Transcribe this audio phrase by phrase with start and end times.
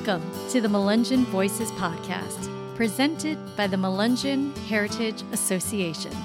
[0.00, 6.16] Welcome to the Melungeon Voices Podcast, presented by the Melungeon Heritage Association.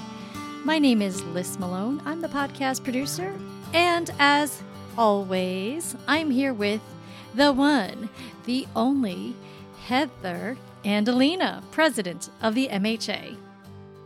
[0.64, 2.00] My name is Liz Malone.
[2.06, 3.34] I'm the podcast producer.
[3.74, 4.62] And as
[4.96, 6.80] always, I'm here with
[7.34, 8.08] the one,
[8.46, 9.36] the only
[9.84, 13.36] Heather Andolina, president of the MHA.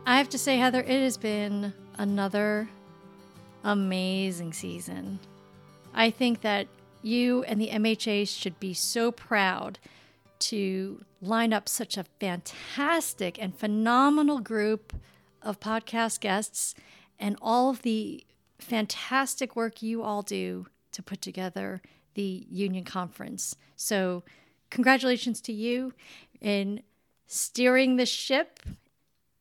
[0.05, 2.67] I have to say, Heather, it has been another
[3.63, 5.19] amazing season.
[5.93, 6.67] I think that
[7.01, 9.79] you and the MHA should be so proud
[10.39, 14.93] to line up such a fantastic and phenomenal group
[15.41, 16.73] of podcast guests
[17.19, 18.25] and all of the
[18.59, 21.81] fantastic work you all do to put together
[22.15, 23.55] the union conference.
[23.75, 24.23] So,
[24.69, 25.93] congratulations to you
[26.39, 26.81] in
[27.27, 28.59] steering the ship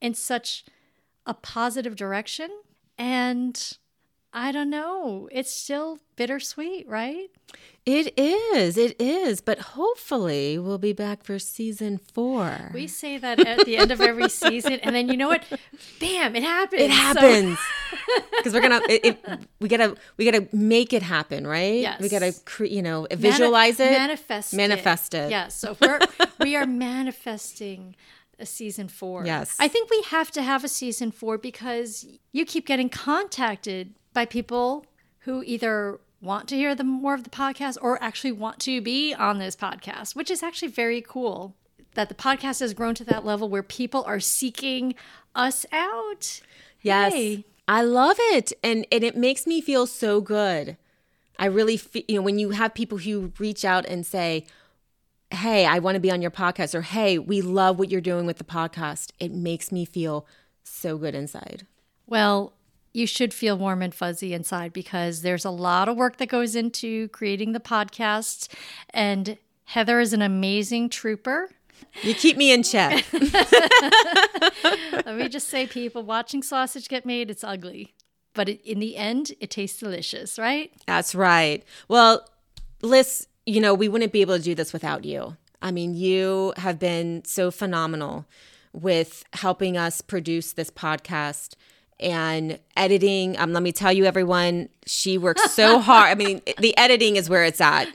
[0.00, 0.64] in such
[1.26, 2.50] a positive direction.
[2.96, 3.78] And
[4.32, 7.30] I don't know, it's still bittersweet, right?
[7.84, 8.76] It is.
[8.76, 9.40] It is.
[9.40, 12.70] But hopefully, we'll be back for season four.
[12.72, 15.42] We say that at the end of every season, and then you know what?
[15.98, 16.36] Bam!
[16.36, 16.82] It happens.
[16.82, 17.58] It happens
[18.36, 18.58] because so.
[18.58, 18.82] we're gonna.
[18.88, 19.96] It, it, we gotta.
[20.18, 21.80] We gotta make it happen, right?
[21.80, 22.00] Yes.
[22.00, 22.34] We gotta.
[22.44, 23.98] Cre- you know, visualize Mani- it.
[23.98, 24.54] Manifest.
[24.54, 25.18] Manifest it.
[25.24, 25.30] it.
[25.30, 25.56] Yes.
[25.56, 25.98] So we're
[26.40, 27.96] we are manifesting
[28.38, 29.24] a season four.
[29.26, 29.56] Yes.
[29.58, 34.24] I think we have to have a season four because you keep getting contacted by
[34.24, 34.86] people
[35.20, 39.14] who either want to hear the more of the podcast or actually want to be
[39.14, 41.54] on this podcast, which is actually very cool
[41.94, 44.94] that the podcast has grown to that level where people are seeking
[45.34, 46.40] us out.
[46.82, 47.12] Yes.
[47.12, 47.44] Hey.
[47.66, 48.52] I love it.
[48.64, 50.76] And and it makes me feel so good.
[51.38, 54.44] I really feel, you know, when you have people who reach out and say,
[55.30, 58.26] Hey, I want to be on your podcast, or Hey, we love what you're doing
[58.26, 60.26] with the podcast, it makes me feel
[60.64, 61.66] so good inside.
[62.06, 62.52] Well,
[62.92, 66.56] you should feel warm and fuzzy inside because there's a lot of work that goes
[66.56, 68.48] into creating the podcast.
[68.90, 71.50] And Heather is an amazing trooper.
[72.02, 73.04] You keep me in check.
[73.12, 77.94] Let me just say, people, watching sausage get made, it's ugly.
[78.34, 80.72] But it, in the end, it tastes delicious, right?
[80.86, 81.64] That's right.
[81.88, 82.28] Well,
[82.82, 85.36] Liz, you know, we wouldn't be able to do this without you.
[85.62, 88.26] I mean, you have been so phenomenal
[88.72, 91.54] with helping us produce this podcast
[92.00, 93.38] and editing.
[93.38, 96.10] Um, let me tell you, everyone, she works so hard.
[96.10, 97.86] I mean, the editing is where it's at.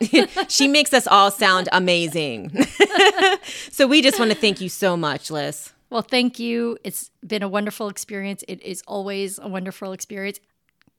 [0.52, 2.52] she makes us all sound amazing.
[3.72, 5.72] so we just want to thank you so much, Liz.
[5.90, 6.78] Well, thank you.
[6.84, 8.44] It's been a wonderful experience.
[8.48, 10.40] It is always a wonderful experience.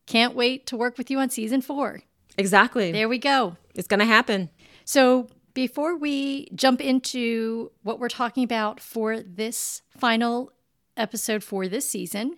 [0.05, 2.01] Can't wait to work with you on season four.
[2.37, 2.91] Exactly.
[2.91, 3.57] There we go.
[3.75, 4.49] It's going to happen.
[4.85, 10.51] So, before we jump into what we're talking about for this final
[10.95, 12.37] episode for this season,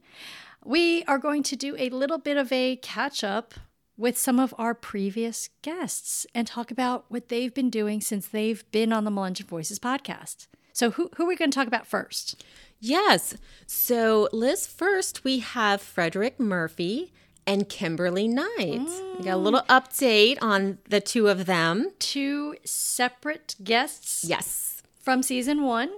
[0.64, 3.54] we are going to do a little bit of a catch up
[3.98, 8.64] with some of our previous guests and talk about what they've been doing since they've
[8.72, 10.48] been on the Melungeon Voices podcast.
[10.72, 12.44] So, who, who are we going to talk about first?
[12.80, 13.36] Yes.
[13.68, 17.12] So, Liz, first we have Frederick Murphy
[17.46, 18.48] and Kimberly Knight.
[18.58, 19.18] Mm.
[19.18, 21.92] We got a little update on the two of them.
[22.00, 24.24] Two separate guests.
[24.24, 24.82] Yes.
[25.02, 25.90] From season one.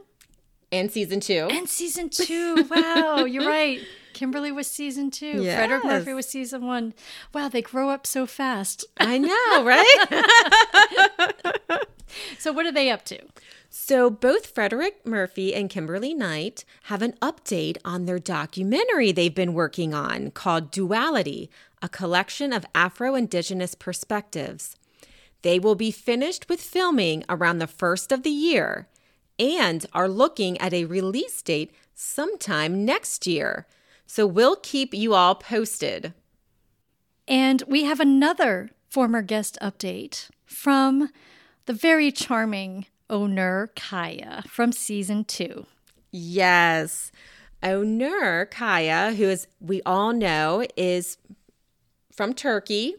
[0.71, 1.47] And season two.
[1.51, 2.65] And season two.
[2.69, 3.81] Wow, you're right.
[4.13, 5.43] Kimberly was season two.
[5.43, 5.57] Yes.
[5.57, 6.93] Frederick Murphy was season one.
[7.33, 8.85] Wow, they grow up so fast.
[8.99, 9.63] I know,
[11.71, 11.81] right?
[12.37, 13.19] so, what are they up to?
[13.69, 19.53] So, both Frederick Murphy and Kimberly Knight have an update on their documentary they've been
[19.53, 21.49] working on called Duality,
[21.81, 24.75] a collection of Afro Indigenous perspectives.
[25.41, 28.87] They will be finished with filming around the first of the year
[29.39, 33.65] and are looking at a release date sometime next year.
[34.13, 36.13] So we'll keep you all posted.
[37.29, 41.11] And we have another former guest update from
[41.65, 45.65] the very charming Onur Kaya from season two.
[46.11, 47.13] Yes.
[47.63, 51.17] Onur Kaya, who as we all know is
[52.11, 52.95] from Turkey,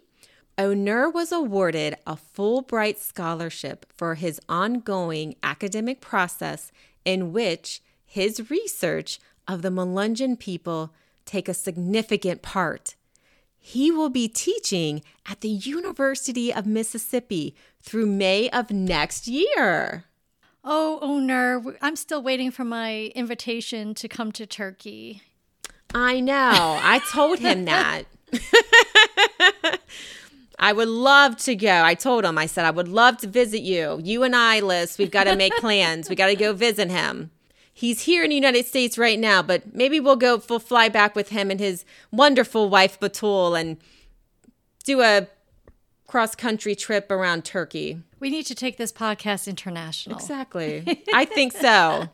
[0.57, 6.73] Onur was awarded a Fulbright scholarship for his ongoing academic process
[7.05, 10.95] in which his research of the Melungeon people
[11.25, 12.95] take a significant part.
[13.59, 20.05] He will be teaching at the University of Mississippi through May of next year.
[20.65, 25.23] Oh, Onur, I'm still waiting for my invitation to come to Turkey.
[25.95, 26.79] I know.
[26.83, 28.05] I told him that.
[30.59, 31.83] I would love to go.
[31.85, 34.01] I told him, I said, I would love to visit you.
[34.03, 36.09] You and I, Liz, we've got to make plans.
[36.09, 37.33] We got to go visit him.
[37.83, 41.17] He's here in the United States right now, but maybe we'll go, we'll fly back
[41.17, 43.77] with him and his wonderful wife, Batul, and
[44.85, 45.27] do a
[46.07, 48.01] cross country trip around Turkey.
[48.21, 50.17] We need to take this podcast international.
[50.17, 51.03] Exactly.
[51.13, 52.09] I think so.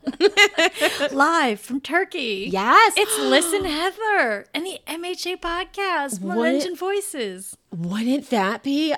[1.11, 2.49] Live from Turkey.
[2.51, 2.95] Yes.
[2.97, 7.55] It's Liz and Heather and the MHA podcast, Melungeon Voices.
[7.69, 8.95] Wouldn't that be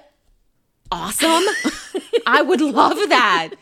[0.89, 1.43] awesome?
[2.25, 3.55] I would love that.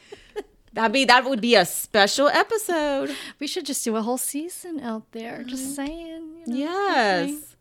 [0.73, 3.15] That'd be that would be a special episode.
[3.39, 5.43] We should just do a whole season out there.
[5.43, 5.73] Just mm-hmm.
[5.73, 6.43] saying.
[6.45, 7.55] you know, Yes.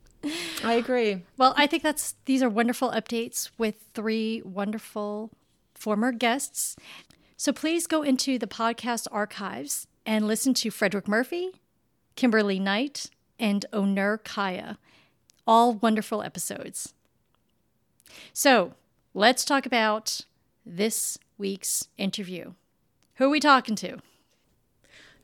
[0.64, 1.22] I agree.
[1.36, 5.30] Well, I think that's these are wonderful updates with three wonderful
[5.74, 6.76] former guests.
[7.36, 11.52] So please go into the podcast archives and listen to Frederick Murphy,
[12.16, 14.78] Kimberly Knight, and Onur Kaya.
[15.46, 16.94] All wonderful episodes.
[18.32, 18.74] So
[19.14, 20.22] let's talk about
[20.66, 22.54] this week's interview.
[23.18, 23.98] Who are we talking to?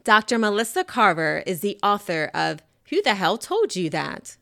[0.02, 0.37] Dr.
[0.37, 2.61] Melissa Carver is the author of
[2.91, 4.37] Who the Hell Told You That?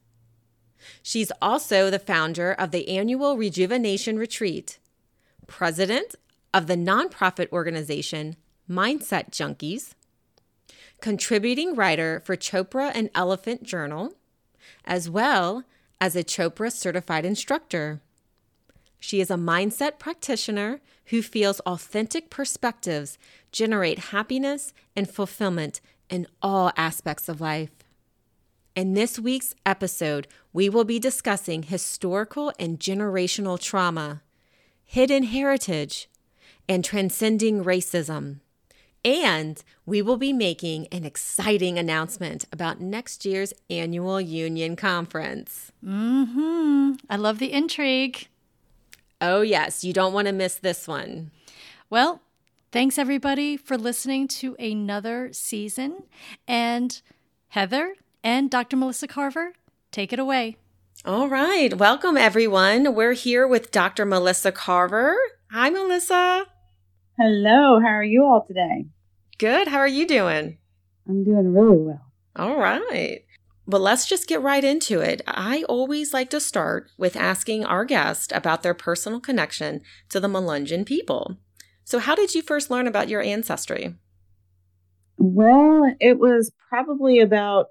[1.02, 4.78] She's also the founder of the annual Rejuvenation Retreat,
[5.46, 6.14] president
[6.54, 8.36] of the nonprofit organization
[8.70, 9.92] Mindset Junkies,
[11.02, 14.14] contributing writer for Chopra and Elephant Journal,
[14.86, 15.64] as well
[16.00, 18.00] as a Chopra certified instructor.
[18.98, 23.18] She is a mindset practitioner who feels authentic perspectives
[23.52, 27.70] generate happiness and fulfillment in all aspects of life.
[28.74, 34.22] In this week's episode, we will be discussing historical and generational trauma,
[34.82, 36.08] hidden heritage,
[36.68, 38.40] and transcending racism.
[39.04, 45.72] And we will be making an exciting announcement about next year's annual union conference.
[45.84, 46.92] Mm-hmm.
[47.10, 48.28] I love the intrigue.
[49.20, 51.30] Oh, yes, you don't want to miss this one.
[51.90, 52.22] Well,
[52.72, 56.04] thanks everybody for listening to another season.
[56.48, 57.00] And
[57.48, 58.76] Heather and Dr.
[58.76, 59.52] Melissa Carver,
[59.90, 60.56] take it away.
[61.04, 61.76] All right.
[61.76, 62.94] Welcome, everyone.
[62.94, 64.06] We're here with Dr.
[64.06, 65.14] Melissa Carver.
[65.50, 66.46] Hi, Melissa.
[67.18, 68.86] Hello, how are you all today?
[69.38, 69.68] Good.
[69.68, 70.56] How are you doing?
[71.06, 72.06] I'm doing really well.
[72.36, 73.24] All right.
[73.66, 75.20] Well, let's just get right into it.
[75.26, 80.28] I always like to start with asking our guest about their personal connection to the
[80.28, 81.38] Melungeon people.
[81.84, 83.94] So, how did you first learn about your ancestry?
[85.18, 87.66] Well, it was probably about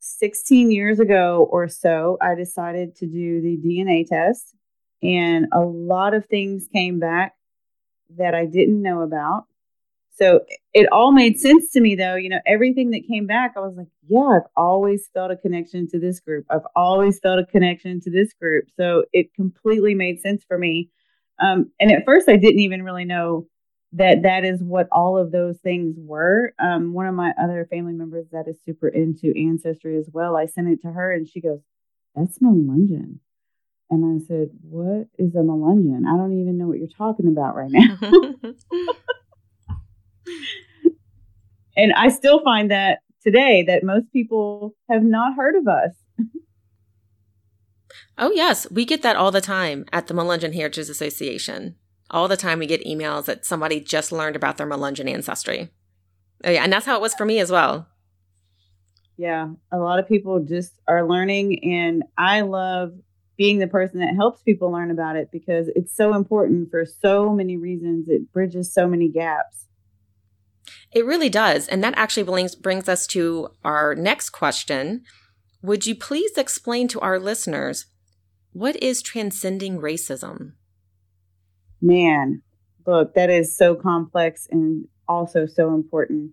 [0.00, 2.16] 16 years ago or so.
[2.20, 4.54] I decided to do the DNA test,
[5.02, 7.34] and a lot of things came back
[8.18, 9.44] that I didn't know about.
[10.14, 10.40] So
[10.72, 12.14] it all made sense to me, though.
[12.14, 15.88] You know, everything that came back, I was like, yeah, I've always felt a connection
[15.88, 16.46] to this group.
[16.48, 18.64] I've always felt a connection to this group.
[18.78, 20.90] So it completely made sense for me.
[21.38, 23.46] Um, and at first, I didn't even really know
[23.92, 26.52] that that is what all of those things were.
[26.58, 30.46] Um, one of my other family members that is super into ancestry as well, I
[30.46, 31.60] sent it to her and she goes,
[32.14, 33.18] That's Melungeon.
[33.88, 36.06] And I said, What is a Melungeon?
[36.06, 37.96] I don't even know what you're talking about right now.
[41.76, 45.92] and I still find that today that most people have not heard of us.
[48.18, 48.70] oh, yes.
[48.70, 51.76] We get that all the time at the Melungeon Heritage Association.
[52.10, 55.70] All the time we get emails that somebody just learned about their Melungeon ancestry.
[56.44, 56.62] Oh, yeah.
[56.62, 57.88] And that's how it was for me as well.
[59.16, 59.48] Yeah.
[59.72, 61.64] A lot of people just are learning.
[61.64, 62.92] And I love
[63.36, 67.30] being the person that helps people learn about it because it's so important for so
[67.30, 68.08] many reasons.
[68.08, 69.66] It bridges so many gaps.
[70.92, 71.68] It really does.
[71.68, 75.02] And that actually brings, brings us to our next question.
[75.62, 77.86] Would you please explain to our listeners
[78.52, 80.52] what is transcending racism?
[81.80, 82.42] Man,
[82.86, 86.32] look, that is so complex and also so important.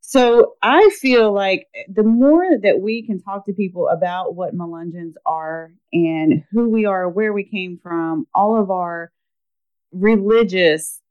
[0.00, 5.14] So I feel like the more that we can talk to people about what Melungeons
[5.26, 9.12] are and who we are, where we came from, all of our
[9.92, 11.02] religious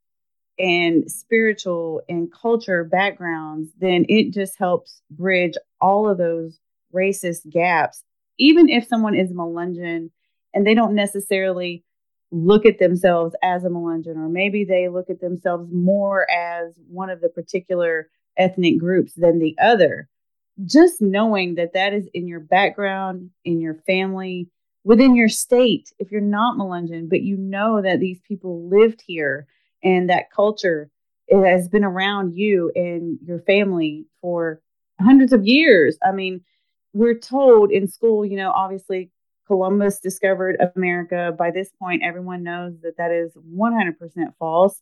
[0.57, 6.57] and spiritual and culture backgrounds, then it just helps bridge all of those
[6.91, 8.03] racist gaps.
[8.39, 10.09] Even if someone is Melungeon
[10.55, 11.83] and they don't necessarily
[12.31, 17.09] look at themselves as a Melungeon, or maybe they look at themselves more as one
[17.09, 20.09] of the particular ethnic groups than the other.
[20.65, 24.49] Just knowing that that is in your background, in your family,
[24.83, 29.47] within your state, if you're not Melungeon, but you know that these people lived here
[29.83, 30.89] and that culture
[31.29, 34.61] has been around you and your family for
[34.99, 35.97] hundreds of years.
[36.03, 36.41] I mean,
[36.93, 39.11] we're told in school, you know, obviously
[39.47, 41.33] Columbus discovered America.
[41.37, 43.93] By this point, everyone knows that that is 100%
[44.37, 44.81] false.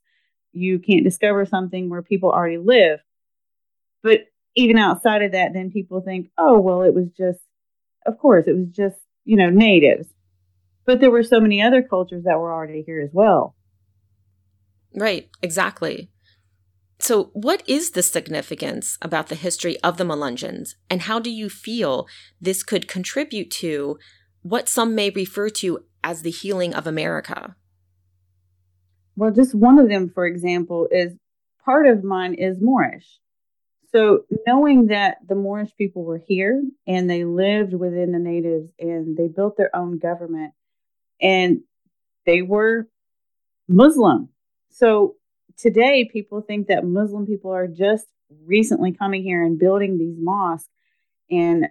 [0.52, 3.00] You can't discover something where people already live.
[4.02, 4.22] But
[4.56, 7.40] even outside of that, then people think, oh, well, it was just,
[8.06, 10.08] of course, it was just, you know, natives.
[10.86, 13.56] But there were so many other cultures that were already here as well.
[14.96, 16.10] Right, exactly.
[17.00, 21.50] So, what is the significance about the history of the Melungeons, and how do you
[21.50, 22.08] feel
[22.40, 23.98] this could contribute to
[24.46, 27.56] what some may refer to as the healing of America?
[29.16, 31.16] Well, just one of them, for example, is
[31.64, 33.20] part of mine is Moorish.
[33.92, 39.18] So, knowing that the Moorish people were here and they lived within the natives and
[39.18, 40.54] they built their own government
[41.20, 41.62] and
[42.28, 42.88] they were
[43.68, 44.30] Muslim.
[44.70, 45.16] So,
[45.58, 48.06] today people think that Muslim people are just
[48.46, 50.70] recently coming here and building these mosques
[51.32, 51.70] and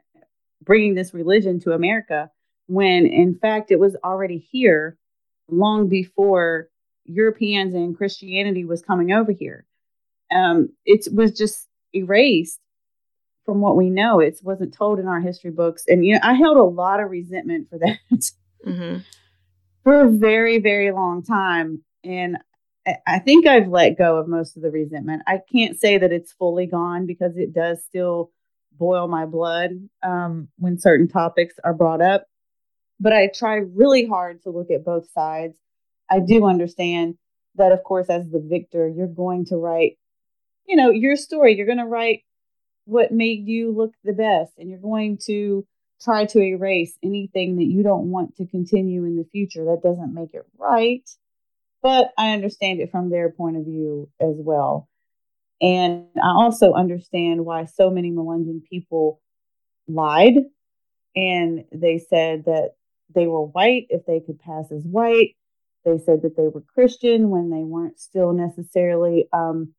[0.61, 2.31] bringing this religion to America
[2.67, 4.97] when in fact it was already here
[5.49, 6.69] long before
[7.07, 9.67] Europeans and Christianity was coming over here.
[10.31, 12.61] Um, it was just erased
[13.45, 14.21] from what we know.
[14.21, 15.85] It wasn't told in our history books.
[15.87, 17.99] And, you know, I held a lot of resentment for that
[18.67, 18.99] mm-hmm.
[19.83, 21.83] for a very, very long time.
[22.03, 22.39] And
[23.07, 25.23] I think I've let go of most of the resentment.
[25.27, 28.31] I can't say that it's fully gone because it does still
[28.73, 29.71] boil my blood
[30.03, 32.27] um, when certain topics are brought up.
[33.01, 35.57] But I try really hard to look at both sides.
[36.11, 37.17] I do understand
[37.57, 39.99] that, of course, as the victor, you're going to write,
[40.67, 41.57] you know, your story.
[41.57, 42.25] You're going to write
[42.85, 45.67] what made you look the best, and you're going to
[46.03, 49.65] try to erase anything that you don't want to continue in the future.
[49.65, 51.09] That doesn't make it right
[51.85, 54.89] but I understand it from their point of view as well.
[55.61, 59.21] And I also understand why so many Melungeon people
[59.87, 60.37] lied
[61.15, 62.71] and they said that
[63.13, 65.37] they were white if they could pass as white.
[65.85, 69.75] They said that they were Christian when they weren't still necessarily um,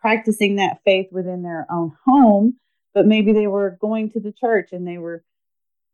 [0.00, 2.56] practicing that faith within their own home,
[2.94, 5.24] but maybe they were going to the church and they were,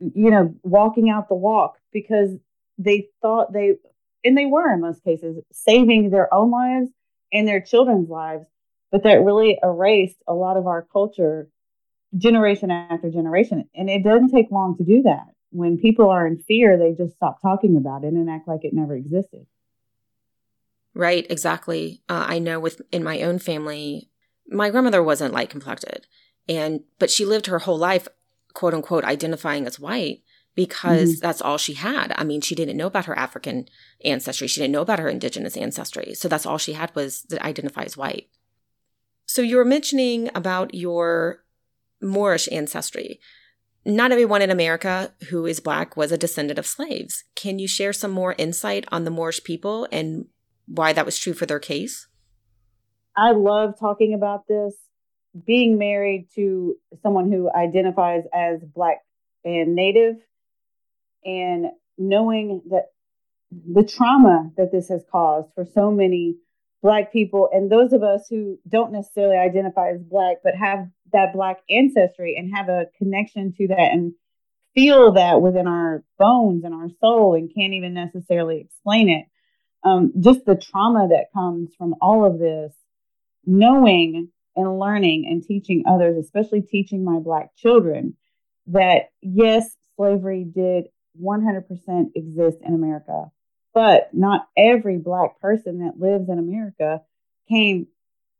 [0.00, 2.30] you know, walking out the walk because
[2.78, 3.76] they thought they
[4.24, 6.90] and they were in most cases saving their own lives
[7.32, 8.46] and their children's lives
[8.90, 11.48] but that really erased a lot of our culture
[12.16, 16.38] generation after generation and it doesn't take long to do that when people are in
[16.38, 19.46] fear they just stop talking about it and act like it never existed
[20.94, 24.10] right exactly uh, i know with in my own family
[24.48, 26.06] my grandmother wasn't light complected
[26.48, 28.08] and but she lived her whole life
[28.52, 30.22] quote unquote identifying as white
[30.54, 31.20] because mm-hmm.
[31.20, 32.12] that's all she had.
[32.16, 33.68] I mean, she didn't know about her African
[34.04, 34.46] ancestry.
[34.46, 36.14] She didn't know about her indigenous ancestry.
[36.14, 38.28] So that's all she had was to identify as white.
[39.26, 41.42] So you were mentioning about your
[42.00, 43.20] Moorish ancestry.
[43.86, 47.24] Not everyone in America who is black was a descendant of slaves.
[47.34, 50.26] Can you share some more insight on the Moorish people and
[50.66, 52.06] why that was true for their case?
[53.16, 54.74] I love talking about this.
[55.46, 59.02] Being married to someone who identifies as black
[59.44, 60.16] and native
[61.24, 61.66] and
[61.98, 62.92] knowing that
[63.50, 66.36] the trauma that this has caused for so many
[66.84, 71.32] black people and those of us who don't necessarily identify as black but have that
[71.32, 74.12] black ancestry and have a connection to that and
[74.74, 79.24] feel that within our bones and our soul and can't even necessarily explain it
[79.82, 82.74] um, just the trauma that comes from all of this
[83.46, 88.14] knowing and learning and teaching others especially teaching my black children
[88.66, 90.84] that yes slavery did
[91.22, 93.30] 100% exist in America.
[93.74, 97.02] But not every Black person that lives in America
[97.48, 97.88] came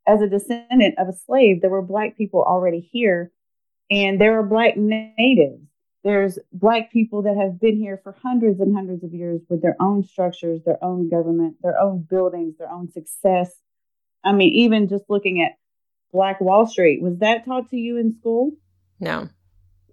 [0.07, 1.61] as a descendant of a slave.
[1.61, 3.33] There were Black people already here,
[3.91, 5.61] and there are Black natives.
[6.05, 9.77] There's Black people that have been here for hundreds and hundreds of years with their
[9.81, 13.51] own structures, their own government, their own buildings, their own success.
[14.23, 15.53] I mean, even just looking at
[16.13, 18.53] Black Wall Street, was that taught to you in school?
[19.01, 19.29] No.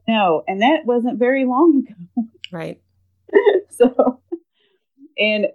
[0.08, 2.28] No, and that wasn't very long ago.
[2.52, 2.82] Right.
[3.72, 4.22] so,
[5.22, 5.46] and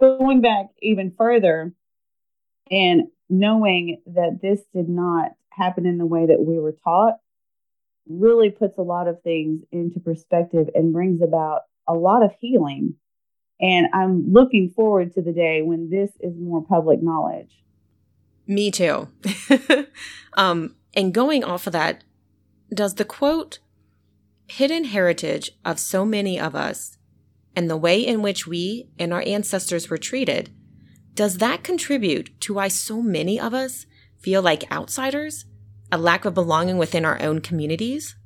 [0.00, 1.72] going back even further
[2.70, 7.14] and knowing that this did not happen in the way that we were taught
[8.08, 12.94] really puts a lot of things into perspective and brings about a lot of healing.
[13.60, 17.50] And I'm looking forward to the day when this is more public knowledge.
[18.46, 19.08] Me too.
[20.34, 22.04] um, and going off of that,
[22.72, 23.58] does the quote,
[24.46, 26.96] hidden heritage of so many of us
[27.54, 30.50] and the way in which we and our ancestors were treated,
[31.14, 33.86] does that contribute to why so many of us
[34.18, 35.44] feel like outsiders,
[35.90, 38.16] a lack of belonging within our own communities?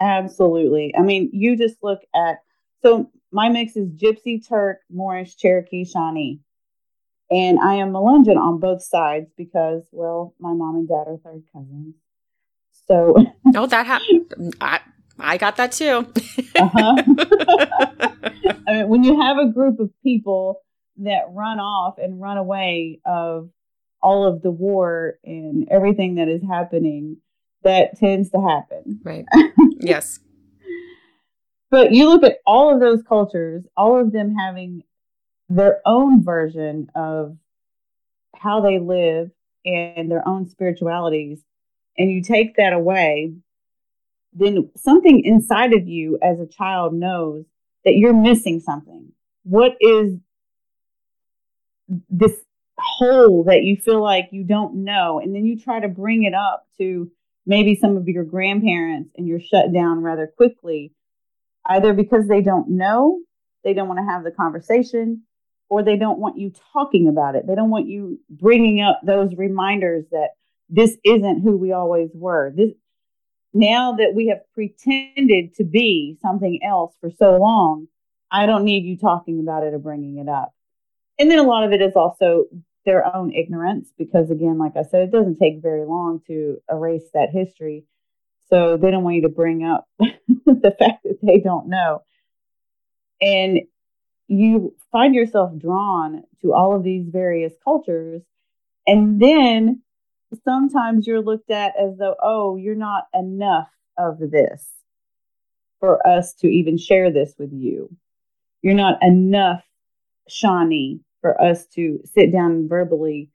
[0.00, 0.94] Absolutely.
[0.96, 2.38] I mean, you just look at
[2.82, 6.40] so my mix is Gypsy, Turk, Moorish, Cherokee, Shawnee.
[7.30, 11.42] And I am Melungeon on both sides because, well, my mom and dad are third
[11.52, 11.94] cousins.
[12.86, 13.16] So
[13.54, 14.54] oh, that happened.
[15.18, 16.06] I got that too.
[16.54, 17.02] uh-huh.
[18.68, 20.62] I mean, when you have a group of people
[20.98, 23.50] that run off and run away of
[24.02, 27.18] all of the war and everything that is happening,
[27.62, 29.00] that tends to happen.
[29.02, 29.24] Right.
[29.80, 30.20] yes.
[31.70, 34.84] But you look at all of those cultures, all of them having
[35.48, 37.36] their own version of
[38.34, 39.30] how they live
[39.64, 41.40] and their own spiritualities,
[41.98, 43.34] and you take that away,
[44.38, 47.44] then something inside of you as a child knows
[47.84, 49.12] that you're missing something.
[49.44, 50.18] What is
[52.10, 52.32] this
[52.78, 55.20] hole that you feel like you don't know?
[55.20, 57.10] And then you try to bring it up to
[57.46, 60.92] maybe some of your grandparents and you're shut down rather quickly,
[61.64, 63.20] either because they don't know,
[63.64, 65.22] they don't want to have the conversation,
[65.68, 67.46] or they don't want you talking about it.
[67.46, 70.30] They don't want you bringing up those reminders that
[70.68, 72.52] this isn't who we always were.
[72.54, 72.72] This
[73.58, 77.88] now that we have pretended to be something else for so long,
[78.30, 80.52] I don't need you talking about it or bringing it up.
[81.18, 82.44] And then a lot of it is also
[82.86, 87.02] their own ignorance because again like i said it doesn't take very long to erase
[87.12, 87.84] that history
[88.48, 92.02] so they don't want you to bring up the fact that they don't know
[93.20, 93.58] and
[94.28, 98.22] you find yourself drawn to all of these various cultures
[98.86, 99.82] and then
[100.44, 103.68] sometimes you're looked at as though oh you're not enough
[103.98, 104.66] of this
[105.80, 107.94] for us to even share this with you
[108.62, 109.62] you're not enough
[110.28, 113.30] shawnee for us to sit down and verbally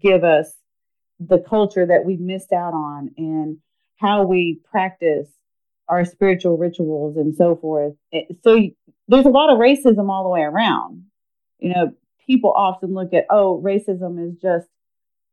[0.00, 0.52] give us
[1.20, 3.58] the culture that we missed out on and
[3.96, 5.28] how we practice
[5.88, 7.94] our spiritual rituals and so forth.
[8.42, 8.58] So
[9.08, 11.04] there's a lot of racism all the way around.
[11.58, 11.92] You know,
[12.26, 14.66] people often look at, oh, racism is just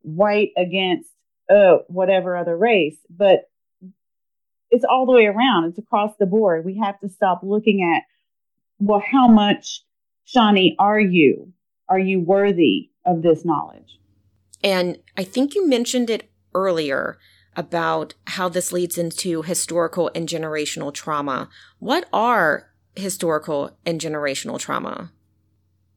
[0.02, 1.10] white against
[1.50, 3.50] uh, whatever other race, but
[4.70, 5.66] it's all the way around.
[5.66, 6.66] It's across the board.
[6.66, 8.04] We have to stop looking at,
[8.80, 9.84] well, how much
[10.24, 11.52] Shawnee are you?
[11.90, 14.00] Are you worthy of this knowledge?
[14.64, 17.18] And I think you mentioned it earlier
[17.56, 21.50] about how this leads into historical and generational trauma.
[21.80, 25.12] What are historical and generational trauma?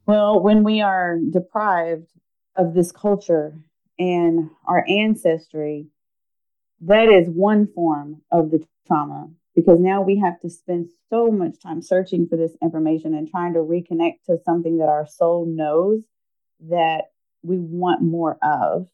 [0.05, 2.09] Well, when we are deprived
[2.55, 3.55] of this culture
[3.97, 5.87] and our ancestry,
[6.81, 11.59] that is one form of the trauma because now we have to spend so much
[11.59, 16.03] time searching for this information and trying to reconnect to something that our soul knows
[16.69, 17.05] that
[17.41, 18.87] we want more of.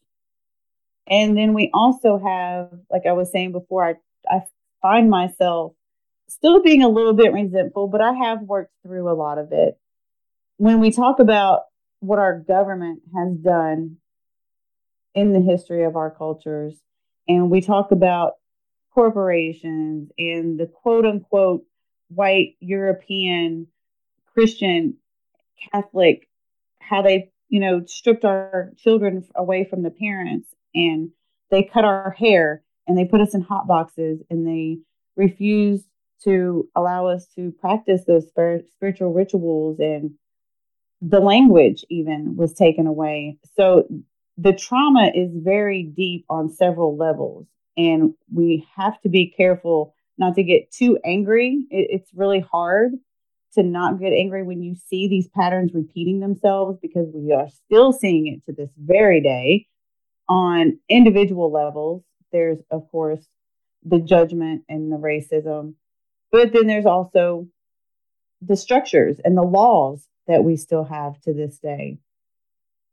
[1.08, 3.94] And then we also have, like I was saying before, I,
[4.30, 4.42] I
[4.80, 5.72] find myself
[6.28, 9.76] still being a little bit resentful, but I have worked through a lot of it.
[10.58, 11.62] When we talk about
[11.98, 13.96] what our government has done
[15.14, 16.74] in the history of our cultures,
[17.28, 18.34] and we talk about
[18.94, 21.64] corporations and the quote unquote
[22.08, 23.66] white European
[24.34, 24.96] Christian
[25.70, 26.28] Catholic,
[26.78, 31.10] how they, you know, stripped our children away from the parents and
[31.50, 34.78] they cut our hair and they put us in hot boxes and they
[35.16, 35.86] refused
[36.24, 40.12] to allow us to practice those spiritual rituals and
[41.00, 43.38] the language even was taken away.
[43.56, 43.88] So
[44.38, 50.34] the trauma is very deep on several levels and we have to be careful not
[50.34, 51.64] to get too angry.
[51.70, 52.92] It, it's really hard
[53.54, 57.92] to not get angry when you see these patterns repeating themselves because we are still
[57.92, 59.66] seeing it to this very day
[60.28, 62.02] on individual levels.
[62.30, 63.24] There's, of course,
[63.84, 65.74] the judgment and the racism,
[66.30, 67.48] but then there's also
[68.40, 71.98] the structures and the laws that we still have to this day.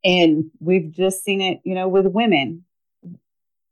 [0.03, 2.63] And we've just seen it, you know, with women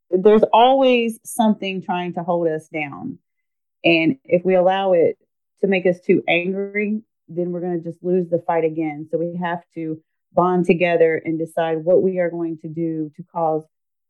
[0.10, 3.20] there's always something trying to hold us down.
[3.84, 5.18] And if we allow it
[5.62, 9.08] to make us too angry, then we're going to just lose the fight again.
[9.12, 10.02] So we have to
[10.34, 13.64] bond together and decide what we are going to do to cause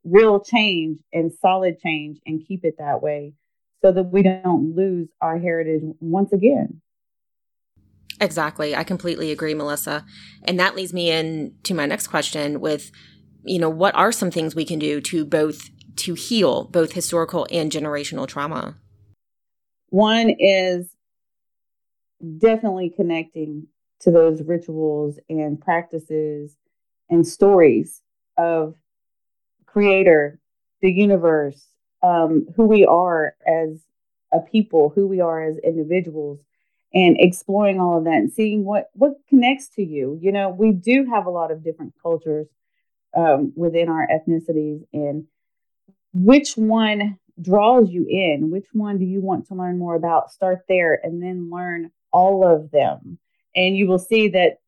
[0.04, 3.34] real change and solid change and keep it that way
[3.82, 6.82] so that we don't lose our heritage once again.
[8.20, 8.76] Exactly.
[8.76, 10.06] I completely agree, Melissa.
[10.44, 12.92] And that leads me in to my next question with,
[13.44, 17.48] you know, what are some things we can do to both to heal both historical
[17.52, 18.76] and generational trauma?
[19.90, 20.90] One is
[22.38, 23.68] definitely connecting
[24.02, 26.56] to those rituals and practices
[27.10, 28.02] and stories
[28.38, 28.76] of
[29.66, 30.40] creator,
[30.82, 31.68] the universe,
[32.04, 33.80] um, who we are as
[34.34, 36.40] a people, who we are as individuals,
[36.94, 40.18] and exploring all of that and seeing what what connects to you.
[40.22, 42.48] You know, we do have a lot of different cultures
[43.16, 45.26] um, within our ethnicities, and
[46.14, 48.50] which one draws you in?
[48.52, 50.32] Which one do you want to learn more about?
[50.32, 53.20] Start there and then learn all of them
[53.56, 54.60] And you will see that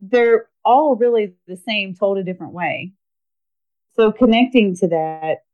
[0.00, 2.92] they're all really the same, told a different way.
[3.94, 5.44] So connecting to that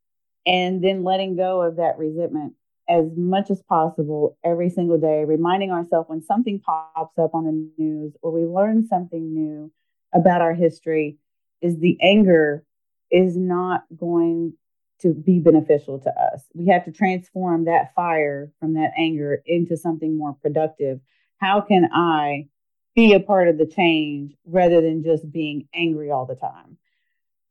[0.47, 2.55] and then letting go of that resentment
[2.89, 7.71] as much as possible every single day, reminding ourselves when something pops up on the
[7.83, 9.73] news or we learn something new
[10.15, 11.19] about our history,
[11.61, 12.65] is the anger
[13.11, 14.53] is not going
[15.01, 16.45] to be beneficial to us.
[16.55, 21.01] We have to transform that fire from that anger into something more productive.
[21.39, 22.49] How can I
[22.95, 26.79] be a part of the change rather than just being angry all the time?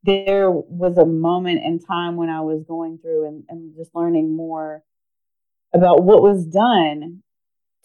[0.04, 4.36] There was a moment in time when I was going through and, and just learning
[4.36, 4.84] more
[5.74, 7.22] about what was done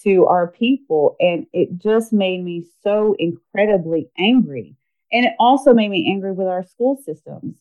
[0.02, 1.16] to our people.
[1.20, 4.76] And it just made me so incredibly angry.
[5.12, 7.56] And it also made me angry with our school systems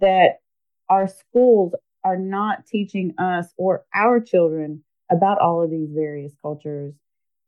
[0.00, 0.40] that
[0.88, 6.94] our schools are not teaching us or our children about all of these various cultures,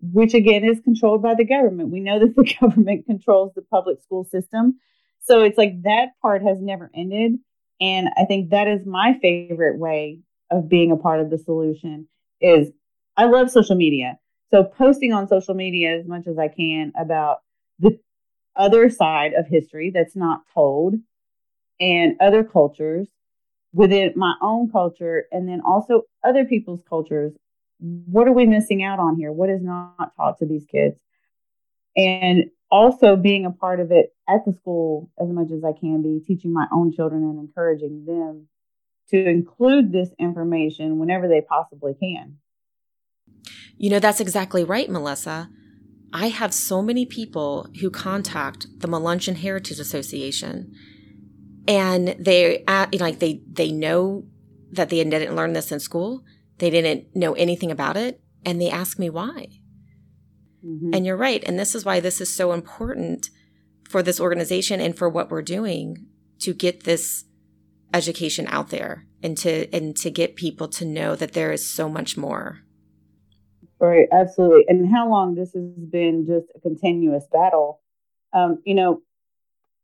[0.01, 1.91] which again is controlled by the government.
[1.91, 4.79] We know that the government controls the public school system.
[5.21, 7.39] So it's like that part has never ended.
[7.81, 12.09] And I think that is my favorite way of being a part of the solution
[12.45, 12.71] is
[13.17, 14.19] I love social media.
[14.51, 17.39] So posting on social media as much as I can about
[17.79, 17.99] the
[18.55, 20.95] other side of history that's not told
[21.81, 23.09] and other cultures
[23.73, 27.33] within my own culture and then also other people's cultures.
[27.81, 29.33] What are we missing out on here?
[29.33, 30.97] What is not taught to these kids?
[31.97, 36.03] And also being a part of it at the school as much as I can
[36.03, 38.49] be, teaching my own children and encouraging them
[39.11, 42.39] to include this information whenever they possibly can.
[43.77, 45.51] You know, that's exactly right, Melissa.
[46.13, 50.73] I have so many people who contact the Melungeon Heritage Association
[51.67, 54.27] and they like they they know
[54.73, 56.23] that they didn't learn this in school.
[56.59, 59.49] They didn't know anything about it and they ask me why.
[60.65, 60.91] Mm-hmm.
[60.95, 61.43] And you're right.
[61.45, 63.29] And this is why this is so important
[63.89, 66.07] for this organization and for what we're doing
[66.41, 67.25] to get this
[67.95, 71.89] education out there and to and to get people to know that there is so
[71.89, 72.59] much more.
[73.81, 74.65] Right, absolutely.
[74.69, 77.81] And how long this has been just a continuous battle.
[78.33, 79.03] Um, you know,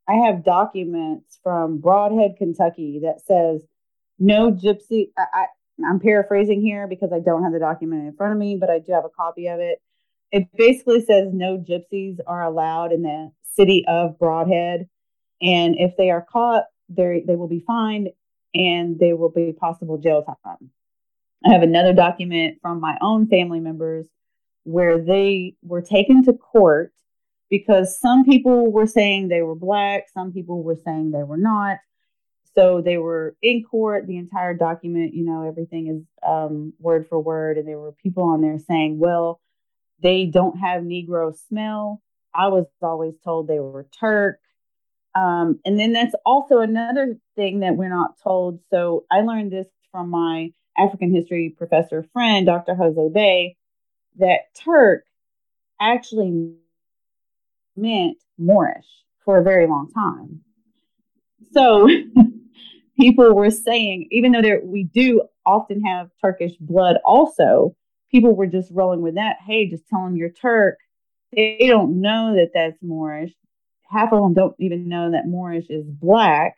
[0.09, 3.63] I have documents from Brodhead Kentucky that says
[4.19, 5.11] no gypsy.
[5.17, 5.47] I, I,
[5.89, 8.79] I'm paraphrasing here because I don't have the document in front of me, but I
[8.81, 9.81] do have a copy of it.
[10.33, 14.89] It basically says no gypsies are allowed in the city of Brodhead
[15.41, 18.11] And if they are caught, they they will be fined
[18.55, 20.71] and there will be possible jail time.
[21.47, 24.07] I have another document from my own family members
[24.65, 26.93] where they were taken to court
[27.49, 31.79] because some people were saying they were black, some people were saying they were not.
[32.57, 37.21] So they were in court, the entire document, you know, everything is um, word for
[37.21, 37.59] word.
[37.59, 39.41] And there were people on there saying, well,
[40.03, 42.03] they don't have Negro smell.
[42.35, 44.41] I was always told they were Turk.
[45.15, 48.61] Um, and then that's also another thing that we're not told.
[48.71, 52.75] So I learned this from my African history professor friend, Dr.
[52.75, 53.57] Jose Bay,
[54.19, 55.05] that Turk
[55.81, 56.55] actually
[57.77, 58.87] meant Moorish
[59.25, 60.41] for a very long time.
[61.53, 61.89] So
[63.01, 67.75] people were saying, even though there, we do often have Turkish blood also,
[68.11, 69.37] people were just rolling with that.
[69.45, 70.79] Hey, just tell them you're Turk.
[71.33, 73.33] They don't know that that's Moorish
[73.91, 76.57] half of them don't even know that Moorish is black.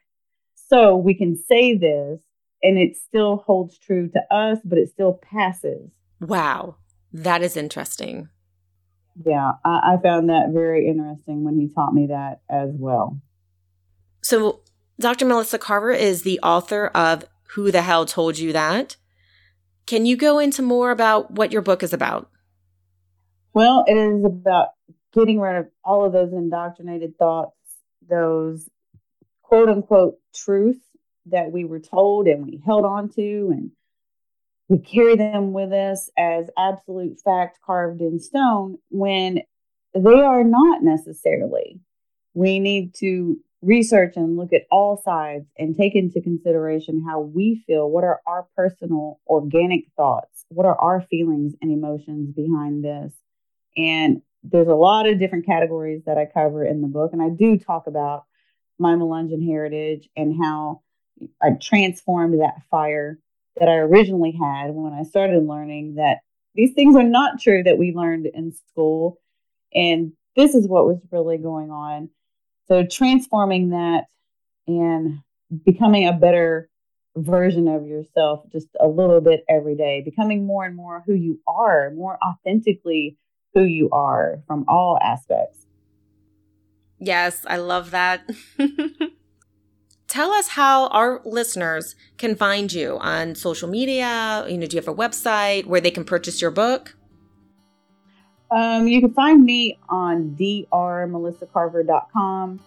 [0.54, 2.20] So we can say this
[2.62, 5.90] and it still holds true to us, but it still passes.
[6.20, 6.76] Wow.
[7.12, 8.28] That is interesting.
[9.26, 13.20] Yeah, I, I found that very interesting when he taught me that as well.
[14.22, 14.60] So,
[14.98, 15.26] Dr.
[15.26, 18.96] Melissa Carver is the author of Who the Hell Told You That?
[19.84, 22.30] Can you go into more about what your book is about?
[23.52, 24.68] Well, it is about
[25.12, 27.56] getting rid of all of those indoctrinated thoughts,
[28.08, 28.68] those
[29.42, 30.84] quote unquote truths
[31.26, 33.70] that we were told and we held on to and
[34.68, 39.40] we carry them with us as absolute fact carved in stone when
[39.94, 41.78] they are not necessarily.
[42.34, 47.62] We need to research and look at all sides and take into consideration how we
[47.66, 47.88] feel.
[47.88, 50.44] What are our personal organic thoughts?
[50.48, 53.12] What are our feelings and emotions behind this?
[53.76, 57.28] And there's a lot of different categories that I cover in the book, and I
[57.28, 58.24] do talk about
[58.78, 60.82] my Melungeon heritage and how
[61.40, 63.18] I transformed that fire
[63.58, 66.18] that I originally had when I started learning that
[66.54, 69.18] these things are not true that we learned in school.
[69.74, 72.10] And this is what was really going on.
[72.68, 74.04] So, transforming that
[74.66, 75.20] and
[75.64, 76.68] becoming a better
[77.16, 81.40] version of yourself just a little bit every day, becoming more and more who you
[81.46, 83.18] are, more authentically
[83.54, 85.66] who you are from all aspects.
[86.98, 88.28] Yes, I love that.
[90.08, 94.44] Tell us how our listeners can find you on social media.
[94.48, 96.94] You know, do you have a website where they can purchase your book?
[98.50, 102.60] Um, you can find me on drmelissacarver.com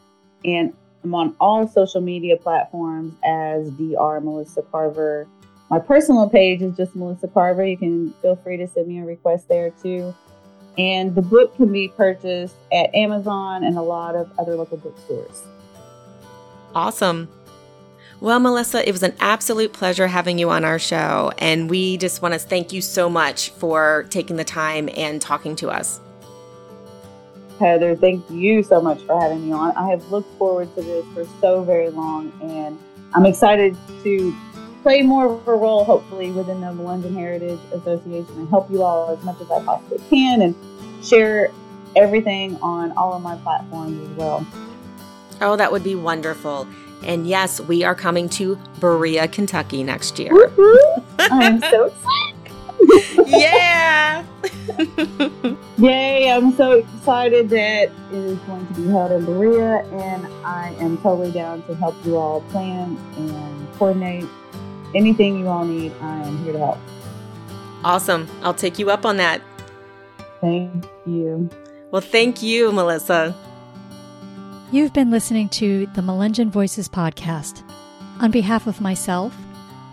[0.44, 4.22] and I'm on all social media platforms as Dr.
[4.22, 5.28] Melissa Carver.
[5.70, 7.64] My personal page is just Melissa Carver.
[7.64, 10.16] You can feel free to send me a request there too.
[10.78, 15.44] And the book can be purchased at Amazon and a lot of other local bookstores.
[16.74, 17.30] Awesome.
[18.20, 21.32] Well, Melissa, it was an absolute pleasure having you on our show.
[21.38, 25.56] And we just want to thank you so much for taking the time and talking
[25.58, 26.00] to us.
[27.60, 29.76] Heather, thank you so much for having me on.
[29.78, 32.78] I have looked forward to this for so very long, and
[33.14, 34.36] I'm excited to
[34.86, 39.10] play more of a role, hopefully, within the Melungeon Heritage Association and help you all
[39.10, 40.56] as much as I possibly can and
[41.04, 41.50] share
[41.96, 44.46] everything on all of my platforms as well.
[45.42, 46.68] Oh, that would be wonderful.
[47.04, 50.32] And yes, we are coming to Berea, Kentucky next year.
[51.18, 51.92] I'm so
[52.86, 53.28] excited.
[53.28, 54.24] yeah.
[55.80, 60.76] Yay, I'm so excited that it is going to be held in Berea, and I
[60.80, 64.26] am totally down to help you all plan and coordinate
[64.96, 65.92] anything you all need.
[66.02, 66.78] I am here to help.
[67.84, 68.28] Awesome.
[68.42, 69.42] I'll take you up on that.
[70.42, 71.50] Thank you.
[71.92, 73.36] Well, thank you, Melissa.
[74.72, 77.62] You've been listening to the Melungeon Voices podcast.
[78.20, 79.36] On behalf of myself,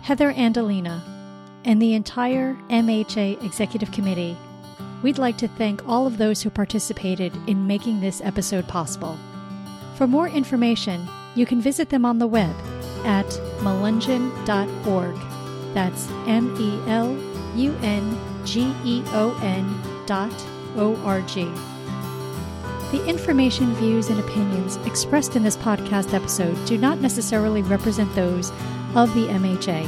[0.01, 1.01] Heather Andolina,
[1.65, 4.35] and the entire MHA Executive Committee,
[5.01, 9.17] we'd like to thank all of those who participated in making this episode possible.
[9.95, 12.55] For more information, you can visit them on the web
[13.03, 13.25] at
[13.59, 15.15] melungeon.org.
[15.73, 17.15] That's M E L
[17.55, 20.33] U N G E O N dot
[20.75, 21.45] O R G.
[22.91, 28.51] The information, views, and opinions expressed in this podcast episode do not necessarily represent those
[28.95, 29.85] of the MHA.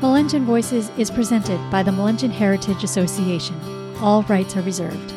[0.00, 3.54] Melungeon Voices is presented by the Melungeon Heritage Association.
[3.98, 5.12] All rights are reserved.